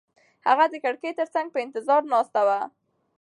[0.47, 2.59] هغه د کړکۍ تر څنګ په انتظار ناسته وه.